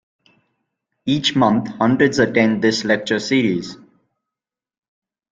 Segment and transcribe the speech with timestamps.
[1.05, 3.77] Each month hundreds attend this lecture series.